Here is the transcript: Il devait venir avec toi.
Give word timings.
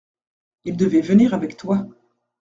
Il 0.65 0.77
devait 0.77 1.01
venir 1.01 1.35
avec 1.35 1.57
toi. 1.57 1.85